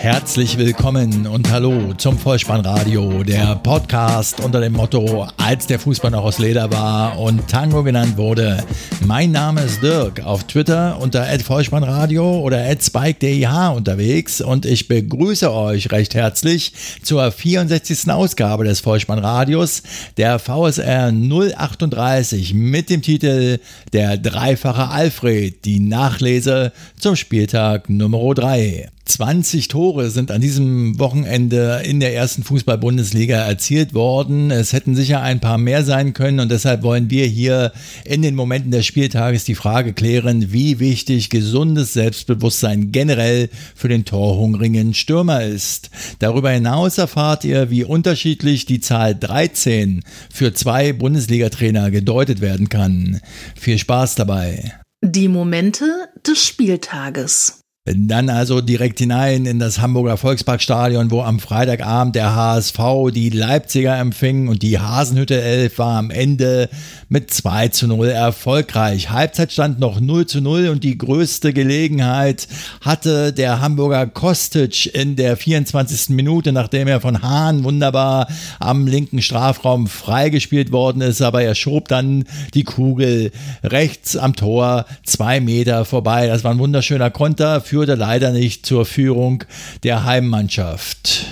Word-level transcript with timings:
Herzlich 0.00 0.56
willkommen 0.56 1.26
und 1.26 1.50
hallo 1.50 1.92
zum 1.92 2.16
Vollspannradio, 2.16 3.22
der 3.22 3.56
Podcast 3.56 4.40
unter 4.40 4.58
dem 4.58 4.72
Motto, 4.72 5.28
als 5.36 5.66
der 5.66 5.78
Fußball 5.78 6.10
noch 6.10 6.24
aus 6.24 6.38
Leder 6.38 6.72
war 6.72 7.18
und 7.18 7.46
Tango 7.48 7.82
genannt 7.82 8.16
wurde. 8.16 8.64
Mein 9.04 9.30
Name 9.30 9.60
ist 9.60 9.82
Dirk, 9.82 10.24
auf 10.24 10.44
Twitter 10.44 10.98
unter 11.02 11.26
@vollspannradio 11.38 12.40
oder 12.40 12.64
@spike_dih 12.70 13.74
unterwegs 13.76 14.40
und 14.40 14.64
ich 14.64 14.88
begrüße 14.88 15.52
euch 15.52 15.92
recht 15.92 16.14
herzlich 16.14 16.72
zur 17.02 17.30
64. 17.30 18.10
Ausgabe 18.10 18.64
des 18.64 18.80
Vollspannradios, 18.80 19.82
der 20.16 20.38
VSR 20.38 21.12
038 21.12 22.54
mit 22.54 22.88
dem 22.88 23.02
Titel 23.02 23.58
Der 23.92 24.16
dreifache 24.16 24.88
Alfred, 24.88 25.62
die 25.66 25.78
Nachlese 25.78 26.72
zum 26.98 27.16
Spieltag 27.16 27.90
Nummer 27.90 28.34
3. 28.34 28.88
20 29.10 29.66
Tore 29.66 30.08
sind 30.10 30.30
an 30.30 30.40
diesem 30.40 30.98
Wochenende 31.00 31.82
in 31.84 31.98
der 31.98 32.14
ersten 32.14 32.44
Fußball-Bundesliga 32.44 33.36
erzielt 33.36 33.92
worden. 33.92 34.52
Es 34.52 34.72
hätten 34.72 34.94
sicher 34.94 35.20
ein 35.20 35.40
paar 35.40 35.58
mehr 35.58 35.82
sein 35.82 36.12
können 36.12 36.38
und 36.38 36.48
deshalb 36.48 36.84
wollen 36.84 37.10
wir 37.10 37.26
hier 37.26 37.72
in 38.04 38.22
den 38.22 38.36
Momenten 38.36 38.70
des 38.70 38.86
Spieltages 38.86 39.44
die 39.44 39.56
Frage 39.56 39.94
klären, 39.94 40.52
wie 40.52 40.78
wichtig 40.78 41.28
gesundes 41.28 41.92
Selbstbewusstsein 41.92 42.92
generell 42.92 43.50
für 43.74 43.88
den 43.88 44.04
torhungrigen 44.04 44.94
Stürmer 44.94 45.42
ist. 45.42 45.90
Darüber 46.20 46.50
hinaus 46.50 46.96
erfahrt 46.96 47.44
ihr, 47.44 47.68
wie 47.68 47.82
unterschiedlich 47.82 48.64
die 48.64 48.80
Zahl 48.80 49.16
13 49.18 50.04
für 50.32 50.54
zwei 50.54 50.92
Bundesliga-Trainer 50.92 51.90
gedeutet 51.90 52.40
werden 52.40 52.68
kann. 52.68 53.20
Viel 53.56 53.78
Spaß 53.78 54.14
dabei. 54.14 54.72
Die 55.02 55.28
Momente 55.28 55.84
des 56.24 56.44
Spieltages. 56.46 57.59
Dann 57.96 58.28
also 58.28 58.60
direkt 58.60 58.98
hinein 58.98 59.46
in 59.46 59.58
das 59.58 59.80
Hamburger 59.80 60.16
Volksparkstadion, 60.16 61.10
wo 61.10 61.22
am 61.22 61.40
Freitagabend 61.40 62.14
der 62.14 62.34
HSV 62.34 62.78
die 63.12 63.30
Leipziger 63.30 63.98
empfing 63.98 64.48
und 64.48 64.62
die 64.62 64.78
Hasenhütte 64.78 65.40
11 65.40 65.78
war 65.78 65.98
am 65.98 66.10
Ende 66.10 66.68
mit 67.08 67.32
2 67.32 67.68
zu 67.68 67.88
0 67.88 68.08
erfolgreich. 68.08 69.10
Halbzeitstand 69.10 69.80
noch 69.80 70.00
0 70.00 70.26
zu 70.26 70.40
0 70.40 70.68
und 70.68 70.84
die 70.84 70.96
größte 70.96 71.52
Gelegenheit 71.52 72.46
hatte 72.80 73.32
der 73.32 73.60
Hamburger 73.60 74.06
Kostic 74.06 74.94
in 74.94 75.16
der 75.16 75.36
24. 75.36 76.10
Minute, 76.10 76.52
nachdem 76.52 76.86
er 76.86 77.00
von 77.00 77.22
Hahn 77.22 77.64
wunderbar 77.64 78.28
am 78.60 78.86
linken 78.86 79.22
Strafraum 79.22 79.86
freigespielt 79.86 80.70
worden 80.70 81.02
ist, 81.02 81.22
aber 81.22 81.42
er 81.42 81.54
schob 81.54 81.88
dann 81.88 82.24
die 82.54 82.64
Kugel 82.64 83.32
rechts 83.64 84.16
am 84.16 84.36
Tor 84.36 84.86
zwei 85.04 85.40
Meter 85.40 85.84
vorbei. 85.84 86.28
Das 86.28 86.44
war 86.44 86.52
ein 86.52 86.58
wunderschöner 86.58 87.10
Konter 87.10 87.60
führte 87.80 87.94
leider 87.94 88.30
nicht 88.30 88.66
zur 88.66 88.84
Führung 88.84 89.42
der 89.84 90.04
Heimmannschaft. 90.04 91.24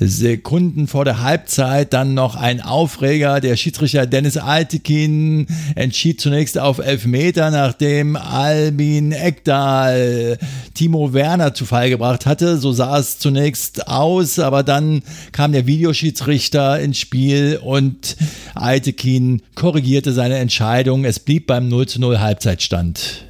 Sekunden 0.00 0.86
vor 0.86 1.04
der 1.04 1.20
Halbzeit 1.20 1.92
dann 1.92 2.14
noch 2.14 2.36
ein 2.36 2.62
Aufreger. 2.62 3.38
Der 3.38 3.56
Schiedsrichter 3.56 4.06
Dennis 4.06 4.38
Altekin 4.38 5.46
entschied 5.74 6.22
zunächst 6.22 6.58
auf 6.58 6.78
Elfmeter, 6.78 7.50
nachdem 7.50 8.16
Albin 8.16 9.12
Ekdal 9.12 10.38
Timo 10.72 11.12
Werner 11.12 11.52
zu 11.52 11.66
Fall 11.66 11.90
gebracht 11.90 12.24
hatte. 12.24 12.56
So 12.56 12.72
sah 12.72 12.98
es 12.98 13.18
zunächst 13.18 13.88
aus, 13.88 14.38
aber 14.38 14.62
dann 14.62 15.02
kam 15.32 15.52
der 15.52 15.66
Videoschiedsrichter 15.66 16.80
ins 16.80 16.96
Spiel 16.96 17.60
und 17.62 18.16
Altekin 18.54 19.42
korrigierte 19.54 20.14
seine 20.14 20.38
Entscheidung. 20.38 21.04
Es 21.04 21.20
blieb 21.20 21.46
beim 21.46 21.68
0 21.68 21.88
zu 21.88 22.00
0 22.00 22.20
Halbzeitstand. 22.20 23.26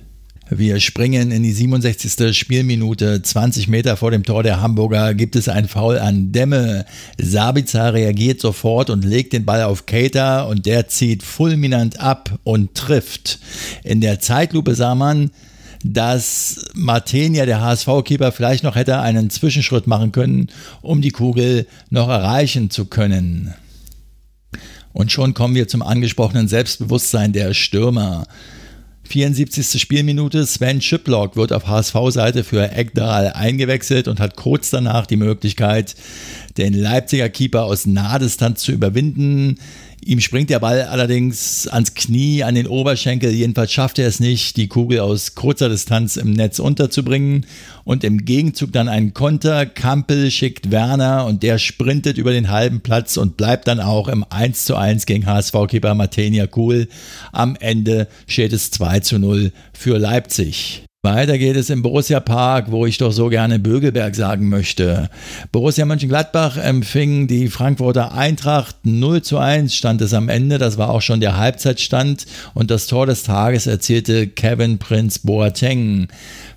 Wir 0.55 0.81
springen 0.81 1.31
in 1.31 1.43
die 1.43 1.53
67. 1.53 2.37
Spielminute. 2.37 3.23
20 3.23 3.69
Meter 3.69 3.97
vor 3.97 4.11
dem 4.11 4.23
Tor 4.23 4.43
der 4.43 4.61
Hamburger 4.61 5.15
gibt 5.15 5.35
es 5.35 5.49
ein 5.49 5.67
Foul 5.67 5.99
an 5.99 6.31
Demme. 6.31 6.85
Sabitzer 7.17 7.95
reagiert 7.95 8.39
sofort 8.39 8.91
und 8.91 9.03
legt 9.03 9.33
den 9.33 9.47
Ball 9.47 9.63
auf 9.63 9.87
Keita 9.87 10.43
und 10.43 10.67
der 10.67 10.89
zieht 10.89 11.23
fulminant 11.23 12.01
ab 12.01 12.39
und 12.45 12.75
trifft. 12.75 13.39
In 13.83 14.03
der 14.03 14.21
Zeitlupe 14.21 14.75
sah 14.75 14.95
man, 14.95 15.31
dass 15.85 16.67
Martenia, 16.75 17.47
der 17.47 17.63
HSV-Keeper, 17.63 18.31
vielleicht 18.31 18.63
noch 18.63 18.77
hätte 18.77 19.01
einen 19.01 19.31
Zwischenschritt 19.31 19.87
machen 19.87 20.13
können, 20.13 20.49
um 20.83 21.01
die 21.01 21.13
Kugel 21.13 21.67
noch 21.89 22.11
erreichen 22.11 22.69
zu 22.69 22.85
können. 22.85 23.55
Und 24.93 25.13
schon 25.13 25.33
kommen 25.33 25.55
wir 25.55 25.67
zum 25.67 25.81
angesprochenen 25.81 26.47
Selbstbewusstsein 26.47 27.33
der 27.33 27.55
Stürmer. 27.55 28.27
74. 29.05 29.81
Spielminute. 29.81 30.47
Sven 30.47 30.81
Schiplock 30.81 31.37
wird 31.37 31.53
auf 31.53 31.67
HSV-Seite 31.67 32.45
für 32.45 32.71
Eckdahl 32.71 33.33
eingewechselt 33.35 34.09
und 34.09 34.21
hat 34.21 34.37
kurz 34.37 34.71
danach 34.71 35.07
die 35.07 35.17
Möglichkeit, 35.17 35.95
den 36.57 36.75
Leipziger 36.75 37.29
Keeper 37.29 37.65
aus 37.65 37.87
Nahdistanz 37.87 38.63
zu 38.63 38.73
überwinden. 38.73 39.59
Ihm 40.05 40.19
springt 40.21 40.51
der 40.51 40.59
Ball 40.59 40.83
allerdings 40.83 41.69
ans 41.69 41.95
Knie, 41.95 42.43
an 42.43 42.57
den 42.57 42.67
Oberschenkel. 42.67 43.31
Jedenfalls 43.31 43.73
schafft 43.73 44.01
er 44.01 44.09
es 44.09 44.19
nicht, 44.19 44.57
die 44.57 44.67
Kugel 44.67 44.99
aus 44.99 45.37
kurzer 45.37 45.69
Distanz 45.69 46.17
im 46.17 46.33
Netz 46.33 46.59
unterzubringen. 46.59 47.47
Und 47.85 48.03
im 48.03 48.25
Gegenzug 48.25 48.73
dann 48.73 48.89
ein 48.89 49.15
Konter. 49.15 49.65
Kampel 49.65 50.33
schickt 50.33 50.73
Werner 50.73 51.25
und 51.27 51.45
der 51.45 51.59
sprintet 51.59 52.19
über 52.19 52.33
den 52.33 52.51
halben 52.51 52.81
Platz 52.81 53.17
und 53.17 53.37
bleibt 53.37 53.69
dann 53.69 53.79
auch 53.79 54.09
im 54.09 54.25
1 54.29 54.65
zu 54.65 54.75
1 54.75 55.07
gegen 55.07 55.27
HSV-Keeper 55.27 55.95
Matenia 55.95 56.49
cool. 56.57 56.89
Am 57.31 57.55
Ende 57.55 58.09
steht 58.27 58.53
es 58.53 58.73
2 58.73 59.01
zu 59.01 59.21
0 59.21 59.53
für 59.73 59.99
Leipzig. 59.99 60.85
Weiter 61.05 61.37
geht 61.37 61.57
es 61.57 61.69
im 61.69 61.83
Borussia 61.83 62.21
Park, 62.21 62.71
wo 62.71 62.87
ich 62.87 62.97
doch 62.97 63.11
so 63.11 63.29
gerne 63.29 63.59
Bögelberg 63.59 64.15
sagen 64.15 64.49
möchte. 64.49 65.11
Borussia 65.51 65.85
Mönchengladbach 65.85 66.57
empfing 66.57 67.27
die 67.27 67.49
Frankfurter 67.49 68.15
Eintracht 68.15 68.77
0 68.85 69.21
zu 69.21 69.39
1 69.39 69.75
stand 69.75 70.01
es 70.01 70.15
am 70.15 70.29
Ende. 70.29 70.59
Das 70.59 70.79
war 70.79 70.91
auch 70.91 71.03
schon 71.03 71.19
der 71.19 71.37
Halbzeitstand 71.37 72.27
und 72.55 72.71
das 72.71 72.87
Tor 72.87 73.07
des 73.07 73.25
Tages 73.25 73.67
erzielte 73.67 74.29
Kevin 74.29 74.79
Prince 74.79 75.19
Boateng. 75.25 76.07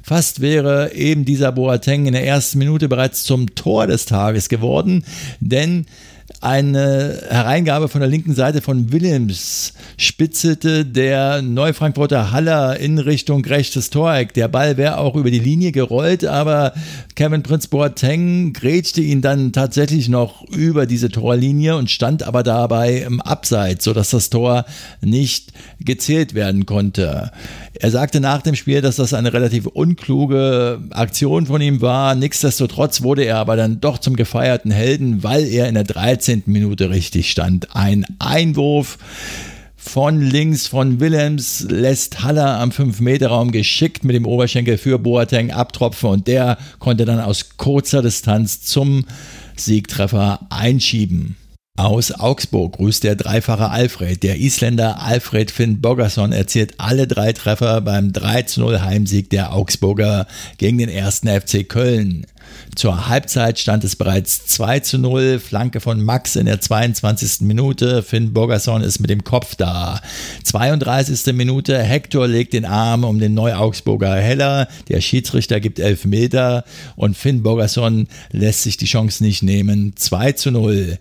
Fast 0.03 0.41
wäre 0.41 0.93
eben 0.93 1.25
dieser 1.25 1.51
Boateng 1.51 2.05
in 2.05 2.13
der 2.13 2.27
ersten 2.27 2.59
Minute 2.59 2.87
bereits 2.87 3.23
zum 3.23 3.55
Tor 3.55 3.87
des 3.87 4.05
Tages 4.05 4.47
geworden, 4.47 5.05
denn 5.39 5.87
eine 6.45 7.23
Hereingabe 7.27 7.89
von 7.89 8.01
der 8.01 8.09
linken 8.09 8.35
Seite 8.35 8.61
von 8.61 8.91
Willems 8.91 9.73
spitzelte 9.97 10.85
der 10.85 11.41
Neufrankfurter 11.41 12.31
Haller 12.31 12.79
in 12.79 12.99
Richtung 12.99 13.43
rechtes 13.43 13.89
Toreck. 13.89 14.31
Der 14.35 14.47
Ball 14.47 14.77
wäre 14.77 14.99
auch 14.99 15.15
über 15.15 15.31
die 15.31 15.39
Linie 15.39 15.71
gerollt, 15.71 16.23
aber 16.23 16.73
Kevin 17.15 17.41
Prince 17.41 17.67
Boateng 17.67 18.53
grätschte 18.53 19.01
ihn 19.01 19.23
dann 19.23 19.53
tatsächlich 19.53 20.07
noch 20.07 20.47
über 20.49 20.85
diese 20.85 21.09
Torlinie 21.09 21.77
und 21.77 21.89
stand 21.89 22.21
aber 22.21 22.43
dabei 22.43 22.97
im 22.97 23.21
Abseits, 23.21 23.83
sodass 23.83 24.11
das 24.11 24.29
Tor 24.29 24.65
nicht 25.01 25.51
gezählt 25.79 26.35
werden 26.35 26.67
konnte. 26.67 27.31
Er 27.73 27.91
sagte 27.91 28.19
nach 28.21 28.41
dem 28.41 28.55
Spiel, 28.55 28.81
dass 28.81 28.97
das 28.97 29.13
eine 29.13 29.33
relativ 29.33 29.65
unkluge 29.65 30.79
Aktion 30.91 31.47
von 31.47 31.61
ihm 31.61 31.81
war. 31.81 32.15
Nichtsdestotrotz 32.15 33.01
wurde 33.01 33.23
er 33.23 33.37
aber 33.37 33.55
dann 33.55 33.81
doch 33.81 33.97
zum 33.97 34.15
gefeierten 34.15 34.71
Helden, 34.71 35.23
weil 35.23 35.45
er 35.45 35.67
in 35.67 35.75
der 35.75 35.83
13. 35.83 36.34
Minute 36.45 36.89
richtig 36.89 37.31
stand. 37.31 37.75
Ein 37.75 38.05
Einwurf 38.19 38.97
von 39.75 40.19
links 40.19 40.67
von 40.67 40.99
Willems 40.99 41.67
lässt 41.69 42.23
Haller 42.23 42.59
am 42.59 42.71
5-Meter-Raum 42.71 43.51
geschickt 43.51 44.03
mit 44.03 44.15
dem 44.15 44.25
Oberschenkel 44.25 44.77
für 44.77 44.97
Boateng 44.97 45.51
abtropfen 45.51 46.09
und 46.09 46.27
der 46.27 46.57
konnte 46.79 47.05
dann 47.05 47.19
aus 47.19 47.57
kurzer 47.57 48.01
Distanz 48.01 48.61
zum 48.61 49.05
Siegtreffer 49.55 50.47
einschieben. 50.49 51.37
Aus 51.77 52.13
Augsburg 52.13 52.77
grüßt 52.77 53.03
der 53.03 53.17
dreifache 53.17 53.69
Alfred. 53.69 54.23
Der 54.23 54.39
Isländer 54.39 55.01
Alfred 55.01 55.51
Finn 55.51 55.81
Bogerson 55.81 56.31
erzielt 56.31 56.75
alle 56.77 57.05
drei 57.05 57.33
Treffer 57.33 57.81
beim 57.81 58.13
3-0 58.13 58.79
Heimsieg 58.79 59.29
der 59.29 59.53
Augsburger 59.53 60.25
gegen 60.57 60.77
den 60.77 60.87
ersten 60.87 61.27
FC 61.27 61.67
Köln. 61.67 62.27
Zur 62.75 63.09
Halbzeit 63.09 63.59
stand 63.59 63.83
es 63.83 63.97
bereits 63.97 64.45
2 64.45 64.79
zu 64.79 64.97
0. 64.99 65.39
Flanke 65.39 65.81
von 65.81 66.01
Max 66.01 66.37
in 66.37 66.45
der 66.45 66.61
22. 66.61 67.41
Minute. 67.41 68.03
Finn 68.03 68.31
Bogerson 68.31 68.81
ist 68.81 68.99
mit 68.99 69.09
dem 69.09 69.25
Kopf 69.25 69.55
da. 69.55 69.99
32. 70.45 71.33
Minute. 71.33 71.77
Hector 71.77 72.25
legt 72.25 72.53
den 72.53 72.63
Arm 72.63 73.03
um 73.03 73.19
den 73.19 73.33
Neu-Augsburger 73.33 74.15
Heller. 74.15 74.69
Der 74.87 75.01
Schiedsrichter 75.01 75.59
gibt 75.59 75.79
11 75.79 76.05
Meter 76.05 76.63
und 76.95 77.17
Finn 77.17 77.43
Bogerson 77.43 78.07
lässt 78.31 78.63
sich 78.63 78.77
die 78.77 78.85
Chance 78.85 79.21
nicht 79.21 79.43
nehmen. 79.43 79.93
2 79.97 80.31
zu 80.31 80.51
0. 80.51 80.99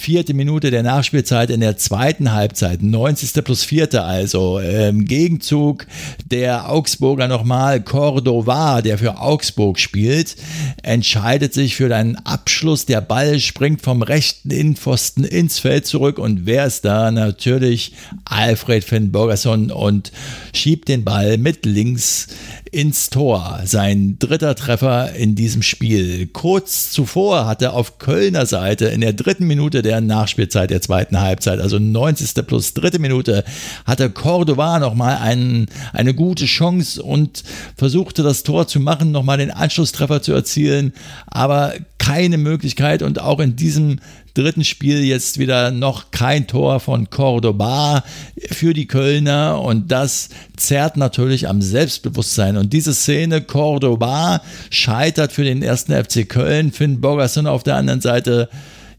Vierte 0.00 0.32
Minute 0.32 0.70
der 0.70 0.82
Nachspielzeit 0.82 1.50
in 1.50 1.60
der 1.60 1.76
zweiten 1.76 2.32
Halbzeit, 2.32 2.80
90. 2.80 3.44
plus 3.44 3.64
vierte 3.64 4.02
also. 4.02 4.58
Im 4.58 5.04
Gegenzug 5.04 5.86
der 6.24 6.70
Augsburger 6.70 7.28
nochmal 7.28 7.82
Cordova, 7.82 8.80
der 8.80 8.96
für 8.96 9.18
Augsburg 9.18 9.78
spielt, 9.78 10.36
entscheidet 10.82 11.52
sich 11.52 11.76
für 11.76 11.94
einen 11.94 12.16
Abschluss. 12.16 12.86
Der 12.86 13.02
Ball 13.02 13.40
springt 13.40 13.82
vom 13.82 14.00
rechten 14.00 14.50
Innenpfosten 14.50 15.22
ins 15.24 15.58
Feld 15.58 15.84
zurück 15.84 16.18
und 16.18 16.46
wer 16.46 16.64
ist 16.64 16.86
da? 16.86 17.10
Natürlich 17.10 17.92
Alfred 18.24 18.84
Finn 18.84 19.12
Borgerson 19.12 19.70
und 19.70 20.12
schiebt 20.54 20.88
den 20.88 21.04
Ball 21.04 21.36
mit 21.36 21.66
links 21.66 22.28
ins 22.72 23.10
Tor. 23.10 23.60
Sein 23.64 24.16
dritter 24.18 24.54
Treffer 24.54 25.12
in 25.14 25.34
diesem 25.34 25.62
Spiel. 25.62 26.26
Kurz 26.26 26.92
zuvor 26.92 27.46
hatte 27.46 27.72
auf 27.72 27.98
Kölner 27.98 28.46
Seite 28.46 28.86
in 28.86 29.00
der 29.00 29.12
dritten 29.12 29.46
Minute 29.46 29.82
der 29.82 30.00
Nachspielzeit 30.00 30.70
der 30.70 30.80
zweiten 30.80 31.20
Halbzeit, 31.20 31.60
also 31.60 31.78
90. 31.78 32.46
plus 32.46 32.74
dritte 32.74 32.98
Minute, 32.98 33.44
hatte 33.84 34.10
Cordova 34.10 34.78
nochmal 34.78 35.16
einen, 35.16 35.66
eine 35.92 36.14
gute 36.14 36.46
Chance 36.46 37.02
und 37.02 37.42
versuchte 37.76 38.22
das 38.22 38.44
Tor 38.44 38.68
zu 38.68 38.78
machen, 38.78 39.10
nochmal 39.10 39.38
den 39.38 39.50
Anschlusstreffer 39.50 40.22
zu 40.22 40.32
erzielen, 40.32 40.92
aber 41.26 41.74
keine 41.98 42.38
Möglichkeit 42.38 43.02
und 43.02 43.20
auch 43.20 43.40
in 43.40 43.56
diesem 43.56 44.00
dritten 44.34 44.64
Spiel 44.64 45.04
jetzt 45.04 45.38
wieder 45.38 45.70
noch 45.70 46.10
kein 46.10 46.46
Tor 46.46 46.80
von 46.80 47.10
Cordoba 47.10 48.04
für 48.50 48.74
die 48.74 48.86
Kölner 48.86 49.60
und 49.60 49.90
das 49.90 50.28
zerrt 50.56 50.96
natürlich 50.96 51.48
am 51.48 51.62
Selbstbewusstsein. 51.62 52.56
Und 52.56 52.72
diese 52.72 52.94
Szene, 52.94 53.40
Cordoba 53.40 54.42
scheitert 54.70 55.32
für 55.32 55.44
den 55.44 55.62
ersten 55.62 55.92
FC 55.92 56.28
Köln, 56.28 56.72
Finn 56.72 57.00
Borgerson 57.00 57.46
auf 57.46 57.62
der 57.62 57.76
anderen 57.76 58.00
Seite 58.00 58.48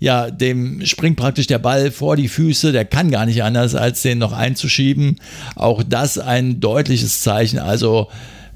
ja, 0.01 0.31
dem 0.31 0.83
springt 0.83 1.15
praktisch 1.15 1.45
der 1.45 1.59
Ball 1.59 1.91
vor 1.91 2.15
die 2.15 2.27
Füße, 2.27 2.71
der 2.71 2.85
kann 2.85 3.11
gar 3.11 3.27
nicht 3.27 3.43
anders, 3.43 3.75
als 3.75 4.01
den 4.01 4.17
noch 4.17 4.33
einzuschieben. 4.33 5.17
Auch 5.55 5.83
das 5.83 6.17
ein 6.17 6.59
deutliches 6.59 7.21
Zeichen. 7.21 7.59
Also, 7.59 8.07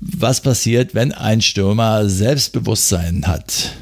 was 0.01 0.41
passiert, 0.41 0.95
wenn 0.95 1.11
ein 1.11 1.41
Stürmer 1.41 2.09
Selbstbewusstsein 2.09 3.27
hat? 3.27 3.73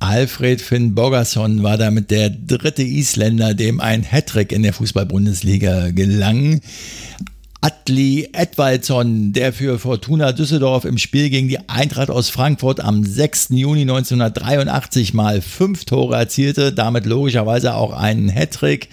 Alfred 0.00 0.60
Finn 0.60 0.94
Bogerson 0.94 1.62
war 1.62 1.78
damit 1.78 2.10
der 2.10 2.30
dritte 2.30 2.82
Isländer, 2.82 3.54
dem 3.54 3.80
ein 3.80 4.02
Hattrick 4.02 4.52
in 4.52 4.62
der 4.62 4.72
Fußball-Bundesliga 4.72 5.90
gelang. 5.90 6.60
Atli 7.64 8.28
Edwaldsson, 8.32 9.32
der 9.32 9.52
für 9.52 9.78
Fortuna 9.78 10.32
Düsseldorf 10.32 10.84
im 10.84 10.98
Spiel 10.98 11.30
gegen 11.30 11.46
die 11.46 11.68
Eintracht 11.68 12.10
aus 12.10 12.28
Frankfurt 12.28 12.80
am 12.80 13.04
6. 13.04 13.50
Juni 13.50 13.82
1983 13.82 15.14
mal 15.14 15.40
fünf 15.40 15.84
Tore 15.84 16.16
erzielte, 16.16 16.72
damit 16.72 17.06
logischerweise 17.06 17.76
auch 17.76 17.92
einen 17.92 18.28
Hattrick, 18.28 18.88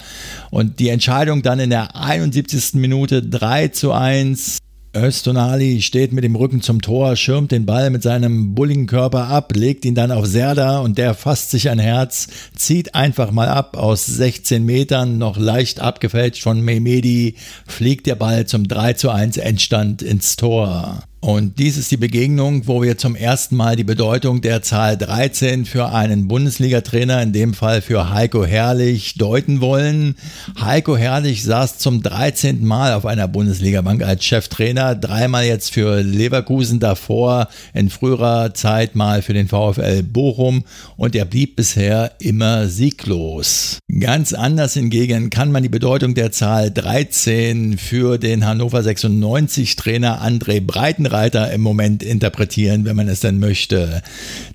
Und 0.52 0.82
die 0.82 0.90
Entscheidung 0.90 1.44
dann 1.44 1.62
in 1.62 1.70
der 1.70 1.96
71. 1.96 2.74
Minute 2.74 3.24
3 3.24 3.70
zu 3.70 3.94
1. 3.94 4.58
Östonali 4.96 5.82
steht 5.82 6.14
mit 6.14 6.24
dem 6.24 6.36
Rücken 6.36 6.62
zum 6.62 6.82
Tor, 6.82 7.16
schirmt 7.16 7.52
den 7.52 7.66
Ball 7.66 7.90
mit 7.90 8.02
seinem 8.02 8.56
bulligen 8.56 8.88
Körper 8.88 9.28
ab, 9.28 9.52
legt 9.56 9.84
ihn 9.84 9.94
dann 9.94 10.12
auf 10.12 10.26
Serda 10.26 10.80
und 10.80 10.98
der 10.98 11.14
fasst 11.14 11.52
sich 11.52 11.70
ein 11.70 11.80
Herz, 11.80 12.28
zieht 12.56 12.96
einfach 12.96 13.32
mal 13.32 13.50
ab 13.50 13.76
aus 13.76 14.06
16 14.06 14.66
Metern, 14.66 15.18
noch 15.18 15.38
leicht 15.38 15.82
abgefälscht 15.82 16.44
von 16.44 16.62
Mehmedi, 16.62 17.36
fliegt 17.68 18.08
der 18.08 18.16
Ball 18.16 18.46
zum 18.48 18.68
3 18.68 18.94
zu 18.94 19.10
1 19.10 19.38
Endstand 19.38 20.02
ins 20.02 20.38
Tor. 20.38 21.04
Und 21.26 21.58
dies 21.58 21.76
ist 21.76 21.90
die 21.90 21.98
Begegnung, 21.98 22.68
wo 22.68 22.84
wir 22.84 23.00
zum 23.00 23.16
ersten 23.16 23.56
Mal 23.56 23.76
die 23.76 23.84
Bedeutung 23.84 24.42
der 24.42 24.62
Zahl 24.62 24.96
13 24.96 25.66
für 25.66 25.92
einen 25.92 26.28
Bundesliga-Trainer, 26.28 27.20
in 27.24 27.34
dem 27.34 27.56
Fall 27.56 27.82
für 27.82 28.12
Heiko 28.14 28.46
Herrlich, 28.46 29.16
deuten 29.16 29.60
wollen. 29.60 30.18
Heiko 30.62 30.96
Herrlich 30.96 31.42
saß 31.42 31.80
zum 31.80 32.04
13. 32.04 32.64
Mal 32.64 32.94
auf 32.94 33.08
einer 33.08 33.28
Bundesliga-Bank 33.28 34.04
als 34.04 34.24
Cheftrainer, 34.24 34.94
dreimal 34.94 35.46
jetzt 35.46 35.74
für 35.74 36.04
Leverkusen 36.04 36.80
davor, 36.80 37.48
in 37.74 37.90
früherer 37.90 38.54
Zeit 38.54 38.96
mal 38.96 39.24
für 39.24 39.34
den 39.34 39.48
VfL 39.48 40.04
Bochum 40.04 40.64
und 40.96 41.16
er 41.16 41.26
blieb 41.26 41.56
bisher 41.56 42.12
immer 42.20 42.68
sieglos. 42.68 43.80
Ganz 44.00 44.34
anders 44.34 44.76
hingegen 44.76 45.32
kann 45.32 45.52
man 45.52 45.64
die 45.64 45.70
Bedeutung 45.70 46.14
der 46.14 46.32
Zahl 46.32 46.70
13 46.70 47.80
für 47.80 48.20
den 48.20 48.46
Hannover 48.46 48.84
96 48.84 49.76
Trainer 49.76 50.24
André 50.24 50.62
Breitenreiter 50.62 51.15
Reiter 51.16 51.50
im 51.52 51.62
Moment 51.62 52.04
interpretieren, 52.04 52.84
wenn 52.84 52.98
man 52.98 53.08
es 53.08 53.22
denn 53.22 53.40
möchte. 53.40 54.02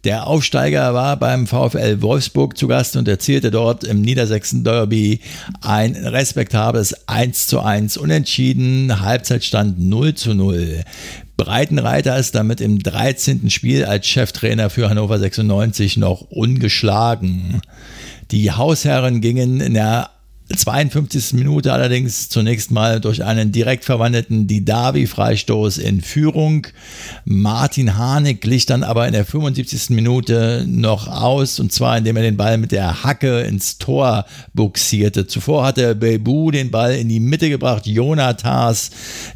Der 0.04 0.26
Aufsteiger 0.26 0.92
war 0.92 1.16
beim 1.16 1.46
VfL 1.46 2.02
Wolfsburg 2.02 2.58
zu 2.58 2.68
Gast 2.68 2.96
und 2.96 3.08
erzielte 3.08 3.50
dort 3.50 3.82
im 3.82 4.02
Niedersächsen 4.02 4.62
Derby 4.62 5.20
ein 5.62 5.96
respektables 5.96 7.08
1 7.08 7.46
zu 7.46 7.60
1 7.60 7.96
Unentschieden, 7.96 9.00
Halbzeitstand 9.00 9.78
0 9.78 10.14
zu 10.14 10.34
0. 10.34 10.84
Breitenreiter 11.38 12.18
ist 12.18 12.34
damit 12.34 12.60
im 12.60 12.80
13. 12.80 13.48
Spiel 13.48 13.86
als 13.86 14.06
Cheftrainer 14.06 14.68
für 14.68 14.90
Hannover 14.90 15.18
96 15.18 15.96
noch 15.96 16.20
ungeschlagen. 16.20 17.62
Die 18.30 18.52
Hausherren 18.52 19.22
gingen 19.22 19.62
in 19.62 19.72
der 19.72 20.10
52. 20.56 21.34
Minute 21.34 21.72
allerdings 21.72 22.28
zunächst 22.28 22.72
mal 22.72 23.00
durch 23.00 23.22
einen 23.22 23.52
direkt 23.52 23.84
verwandelten 23.84 24.48
Didavi-Freistoß 24.48 25.78
in 25.78 26.00
Führung. 26.00 26.66
Martin 27.24 27.96
Harnik 27.96 28.40
glich 28.40 28.66
dann 28.66 28.82
aber 28.82 29.06
in 29.06 29.12
der 29.12 29.24
75. 29.24 29.90
Minute 29.90 30.64
noch 30.66 31.06
aus 31.06 31.60
und 31.60 31.72
zwar 31.72 31.96
indem 31.96 32.16
er 32.16 32.24
den 32.24 32.36
Ball 32.36 32.58
mit 32.58 32.72
der 32.72 33.04
Hacke 33.04 33.42
ins 33.42 33.78
Tor 33.78 34.26
buxierte. 34.52 35.28
Zuvor 35.28 35.64
hatte 35.64 35.94
Bebu 35.94 36.50
den 36.50 36.72
Ball 36.72 36.96
in 36.96 37.08
die 37.08 37.20
Mitte 37.20 37.48
gebracht, 37.48 37.86
Jonathas 37.86 38.90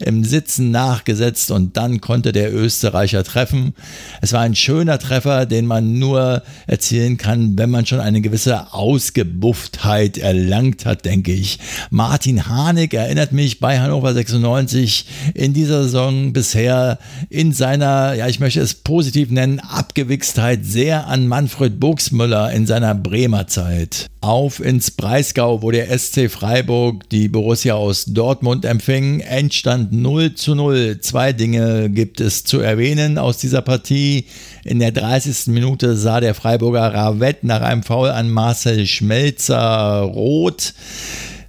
im 0.04 0.25
Sitzen 0.25 0.73
nachgesetzt 0.73 1.52
und 1.52 1.76
dann 1.76 2.00
konnte 2.00 2.33
der 2.33 2.52
Österreicher 2.52 3.23
treffen. 3.23 3.75
Es 4.21 4.33
war 4.33 4.40
ein 4.40 4.56
schöner 4.56 4.99
Treffer, 4.99 5.47
den 5.47 5.66
man 5.66 5.99
nur 6.00 6.42
erzielen 6.66 7.18
kann, 7.18 7.56
wenn 7.56 7.71
man 7.71 7.87
schon 7.87 8.00
eine 8.00 8.21
gewisse 8.21 8.73
Ausgebufftheit 8.73 10.18
erlangt 10.18 10.85
hat 10.85 11.03
denke 11.04 11.32
ich. 11.32 11.58
Martin 11.90 12.49
Harnik 12.49 12.94
erinnert 12.94 13.32
mich 13.32 13.61
bei 13.61 13.80
Hannover 13.80 14.14
96 14.14 15.06
in 15.34 15.52
dieser 15.52 15.84
Saison 15.84 16.32
bisher 16.32 16.99
in 17.30 17.52
seiner, 17.52 18.14
ja, 18.14 18.28
ich 18.28 18.40
möchte 18.40 18.61
es 18.61 18.75
positiv 18.75 19.30
nennen, 19.30 19.61
Abgewichstheit 19.61 20.64
sehr 20.64 21.06
an 21.06 21.28
Manfred 21.28 21.78
Buxmüller 21.80 22.52
in 22.52 22.66
seiner 22.66 22.94
Bremer 22.94 23.46
Zeit. 23.46 24.08
auf 24.25 24.58
ins 24.58 24.90
Breisgau, 24.90 25.61
wo 25.61 25.70
der 25.70 25.96
SC 25.96 26.30
Freiburg 26.30 27.08
die 27.11 27.28
Borussia 27.28 27.75
aus 27.75 28.06
Dortmund 28.06 28.64
empfing. 28.64 29.20
Endstand 29.20 29.92
0 29.92 30.34
zu 30.34 30.54
0. 30.54 31.00
Zwei 31.00 31.34
Dinge 31.34 31.90
gibt 31.90 32.23
es 32.23 32.42
zu 32.42 32.61
erwähnen 32.61 33.18
aus 33.18 33.37
dieser 33.37 33.61
Partie. 33.61 34.25
In 34.66 34.78
der 34.78 34.92
30. 34.92 35.49
Minute 35.49 35.94
sah 35.94 36.21
der 36.21 36.35
Freiburger 36.35 36.94
Ravett 36.94 37.44
nach 37.44 37.61
einem 37.61 37.83
Foul 37.83 38.09
an 38.09 38.30
Marcel 38.30 38.87
Schmelzer 38.87 40.00
rot. 40.00 40.73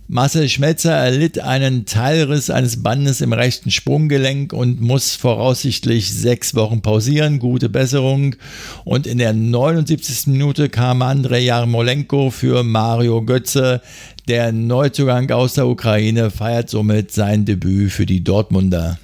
Marcel 0.09 0.49
Schmelzer 0.49 0.91
erlitt 0.91 1.39
einen 1.39 1.85
Teilriss 1.85 2.49
eines 2.49 2.83
Bandes 2.83 3.21
im 3.21 3.31
rechten 3.31 3.71
Sprunggelenk 3.71 4.51
und 4.51 4.81
muss 4.81 5.15
voraussichtlich 5.15 6.13
sechs 6.13 6.55
Wochen 6.55 6.81
pausieren. 6.81 7.39
Gute 7.39 7.69
Besserung. 7.69 8.35
Und 8.83 9.07
in 9.07 9.17
der 9.17 9.31
79. 9.31 10.27
Minute 10.27 10.67
kam 10.67 11.01
Andrei 11.01 11.39
Jarmolenko 11.39 12.31
für 12.31 12.63
Mario 12.63 13.23
Götze. 13.23 13.81
Der 14.27 14.51
Neuzugang 14.51 15.31
aus 15.31 15.53
der 15.53 15.67
Ukraine 15.67 16.31
feiert 16.31 16.69
somit 16.69 17.13
sein 17.13 17.45
Debüt 17.45 17.93
für 17.93 18.05
die 18.05 18.25
Dortmunder. 18.25 18.99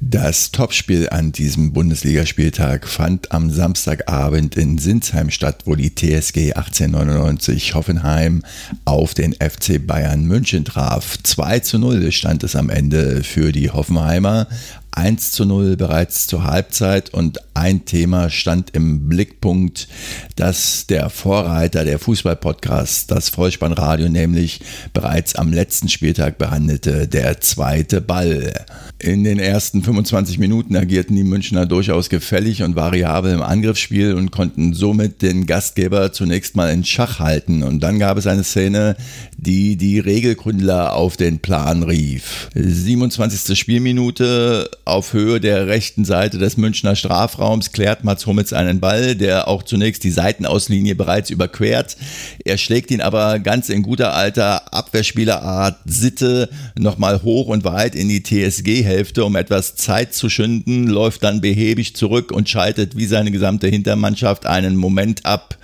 Das 0.00 0.52
Topspiel 0.52 1.08
an 1.08 1.32
diesem 1.32 1.72
Bundesligaspieltag 1.72 2.86
fand 2.86 3.32
am 3.32 3.50
Samstagabend 3.50 4.54
in 4.56 4.76
Sinsheim 4.76 5.30
statt, 5.30 5.62
wo 5.64 5.76
die 5.76 5.94
TSG 5.94 6.52
1899 6.52 7.74
Hoffenheim 7.74 8.42
auf 8.84 9.14
den 9.14 9.32
FC 9.32 9.84
Bayern 9.84 10.24
München 10.24 10.66
traf. 10.66 11.16
2 11.22 11.60
zu 11.60 11.78
0 11.78 12.12
stand 12.12 12.44
es 12.44 12.54
am 12.54 12.68
Ende 12.68 13.24
für 13.24 13.50
die 13.50 13.70
Hoffenheimer. 13.70 14.46
1 14.90 15.32
zu 15.32 15.46
0 15.46 15.76
bereits 15.76 16.26
zur 16.26 16.44
Halbzeit 16.44 17.14
und 17.14 17.38
ein 17.58 17.84
Thema 17.84 18.30
stand 18.30 18.70
im 18.74 19.08
Blickpunkt, 19.08 19.88
dass 20.36 20.86
der 20.86 21.10
Vorreiter 21.10 21.84
der 21.84 21.98
Fußballpodcast, 21.98 23.10
das 23.10 23.28
Vollspannradio, 23.28 24.08
nämlich 24.08 24.60
bereits 24.92 25.34
am 25.34 25.52
letzten 25.52 25.88
Spieltag 25.88 26.38
behandelte, 26.38 27.08
der 27.08 27.40
zweite 27.40 28.00
Ball. 28.00 28.64
In 29.00 29.24
den 29.24 29.38
ersten 29.38 29.82
25 29.82 30.38
Minuten 30.38 30.76
agierten 30.76 31.16
die 31.16 31.24
Münchner 31.24 31.66
durchaus 31.66 32.08
gefällig 32.08 32.62
und 32.62 32.76
variabel 32.76 33.32
im 33.32 33.42
Angriffsspiel 33.42 34.14
und 34.14 34.30
konnten 34.30 34.74
somit 34.74 35.22
den 35.22 35.46
Gastgeber 35.46 36.12
zunächst 36.12 36.56
mal 36.56 36.72
in 36.72 36.84
Schach 36.84 37.18
halten. 37.18 37.62
Und 37.62 37.80
dann 37.80 37.98
gab 37.98 38.18
es 38.18 38.26
eine 38.26 38.44
Szene, 38.44 38.96
die 39.36 39.76
die 39.76 39.98
Regelgründler 39.98 40.94
auf 40.94 41.16
den 41.16 41.40
Plan 41.40 41.82
rief. 41.82 42.50
27. 42.54 43.58
Spielminute 43.58 44.70
auf 44.84 45.12
Höhe 45.12 45.40
der 45.40 45.66
rechten 45.66 46.04
Seite 46.04 46.38
des 46.38 46.56
Münchner 46.56 46.96
Strafraums 46.96 47.47
klärt 47.72 48.04
Mats 48.04 48.26
Hummels 48.26 48.52
einen 48.52 48.80
Ball, 48.80 49.16
der 49.16 49.48
auch 49.48 49.62
zunächst 49.62 50.04
die 50.04 50.10
Seitenauslinie 50.10 50.94
bereits 50.94 51.30
überquert. 51.30 51.96
Er 52.44 52.58
schlägt 52.58 52.90
ihn 52.90 53.00
aber 53.00 53.38
ganz 53.38 53.68
in 53.68 53.82
guter 53.82 54.14
alter 54.14 54.74
Abwehrspielerart 54.74 55.78
Sitte 55.86 56.50
nochmal 56.78 57.22
hoch 57.22 57.48
und 57.48 57.64
weit 57.64 57.94
in 57.94 58.08
die 58.08 58.22
TSG-Hälfte, 58.22 59.24
um 59.24 59.36
etwas 59.36 59.76
Zeit 59.76 60.14
zu 60.14 60.28
schinden, 60.28 60.86
läuft 60.86 61.24
dann 61.24 61.40
behäbig 61.40 61.96
zurück 61.96 62.32
und 62.32 62.48
schaltet 62.48 62.96
wie 62.96 63.06
seine 63.06 63.30
gesamte 63.30 63.68
Hintermannschaft 63.68 64.46
einen 64.46 64.76
Moment 64.76 65.24
ab. 65.24 65.56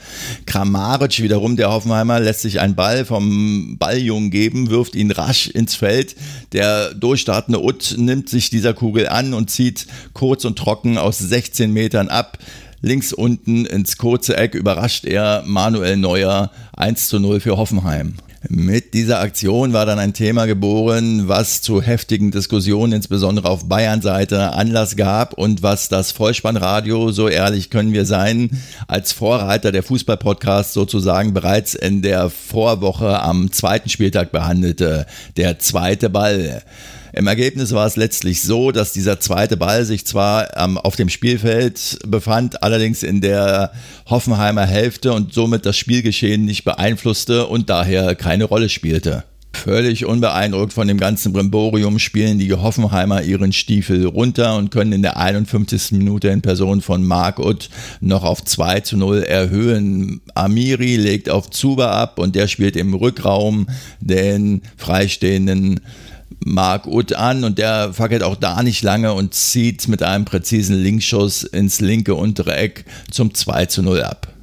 Kramaric 0.46 1.22
wiederum, 1.22 1.56
der 1.56 1.70
Hoffenheimer, 1.70 2.20
lässt 2.20 2.42
sich 2.42 2.60
einen 2.60 2.74
Ball 2.74 3.04
vom 3.04 3.76
Balljungen 3.78 4.30
geben, 4.30 4.70
wirft 4.70 4.94
ihn 4.94 5.10
rasch 5.10 5.48
ins 5.48 5.74
Feld. 5.74 6.16
Der 6.52 6.94
durchstartende 6.94 7.62
Utt 7.62 7.96
nimmt 7.98 8.28
sich 8.28 8.50
dieser 8.50 8.74
Kugel 8.74 9.08
an 9.08 9.34
und 9.34 9.50
zieht 9.50 9.86
kurz 10.12 10.44
und 10.44 10.58
trocken 10.58 10.98
aus 10.98 11.18
16 11.18 11.72
Metern 11.74 12.08
ab. 12.08 12.38
Links 12.80 13.12
unten 13.12 13.66
ins 13.66 13.98
kurze 13.98 14.36
Eck 14.36 14.54
überrascht 14.54 15.04
er 15.04 15.42
Manuel 15.46 15.96
Neuer 15.96 16.50
1 16.76 17.08
zu 17.08 17.18
0 17.18 17.40
für 17.40 17.56
Hoffenheim. 17.56 18.14
Mit 18.50 18.92
dieser 18.92 19.20
Aktion 19.20 19.72
war 19.72 19.86
dann 19.86 19.98
ein 19.98 20.12
Thema 20.12 20.44
geboren, 20.44 21.28
was 21.28 21.62
zu 21.62 21.80
heftigen 21.80 22.30
Diskussionen 22.30 22.92
insbesondere 22.92 23.48
auf 23.48 23.68
Bayern-Seite 23.70 24.52
Anlass 24.52 24.96
gab 24.96 25.32
und 25.32 25.62
was 25.62 25.88
das 25.88 26.12
Vollspannradio, 26.12 27.10
so 27.10 27.28
ehrlich 27.28 27.70
können 27.70 27.94
wir 27.94 28.04
sein, 28.04 28.50
als 28.86 29.12
Vorreiter 29.12 29.72
der 29.72 29.82
Fußballpodcast 29.82 30.74
sozusagen 30.74 31.32
bereits 31.32 31.74
in 31.74 32.02
der 32.02 32.28
Vorwoche 32.28 33.18
am 33.22 33.50
zweiten 33.50 33.88
Spieltag 33.88 34.30
behandelte. 34.30 35.06
Der 35.38 35.58
zweite 35.58 36.10
Ball. 36.10 36.62
Im 37.16 37.28
Ergebnis 37.28 37.72
war 37.72 37.86
es 37.86 37.94
letztlich 37.94 38.42
so, 38.42 38.72
dass 38.72 38.92
dieser 38.92 39.20
zweite 39.20 39.56
Ball 39.56 39.84
sich 39.84 40.04
zwar 40.04 40.56
ähm, 40.56 40.78
auf 40.78 40.96
dem 40.96 41.08
Spielfeld 41.08 42.00
befand, 42.04 42.64
allerdings 42.64 43.04
in 43.04 43.20
der 43.20 43.70
Hoffenheimer 44.06 44.66
Hälfte 44.66 45.12
und 45.12 45.32
somit 45.32 45.64
das 45.64 45.76
Spielgeschehen 45.76 46.44
nicht 46.44 46.64
beeinflusste 46.64 47.46
und 47.46 47.70
daher 47.70 48.16
keine 48.16 48.44
Rolle 48.44 48.68
spielte. 48.68 49.22
Völlig 49.52 50.04
unbeeindruckt 50.04 50.72
von 50.72 50.88
dem 50.88 50.98
ganzen 50.98 51.32
Brimborium 51.32 52.00
spielen 52.00 52.40
die 52.40 52.52
Hoffenheimer 52.52 53.22
ihren 53.22 53.52
Stiefel 53.52 54.04
runter 54.06 54.56
und 54.56 54.72
können 54.72 54.92
in 54.92 55.02
der 55.02 55.16
51. 55.16 55.92
Minute 55.92 56.28
in 56.28 56.42
Person 56.42 56.80
von 56.80 57.04
Mark 57.04 57.38
Utt 57.38 57.70
noch 58.00 58.24
auf 58.24 58.44
2 58.44 58.80
zu 58.80 58.96
0 58.96 59.22
erhöhen. 59.22 60.20
Amiri 60.34 60.96
legt 60.96 61.30
auf 61.30 61.48
Zuba 61.50 61.92
ab 61.92 62.18
und 62.18 62.34
der 62.34 62.48
spielt 62.48 62.76
im 62.76 62.92
Rückraum 62.92 63.68
den 64.00 64.62
freistehenden 64.76 65.80
Mark 66.44 66.86
Uth 66.86 67.14
an 67.14 67.44
und 67.44 67.58
der 67.58 67.92
fackelt 67.92 68.22
auch 68.22 68.36
da 68.36 68.62
nicht 68.62 68.82
lange 68.82 69.12
und 69.12 69.34
zieht 69.34 69.88
mit 69.88 70.02
einem 70.02 70.24
präzisen 70.24 70.76
Linkschuss 70.76 71.42
ins 71.42 71.80
linke 71.80 72.14
untere 72.14 72.56
Eck 72.56 72.84
zum 73.10 73.34
2 73.34 73.66
zu 73.66 73.82
0 73.82 74.02
ab. 74.02 74.33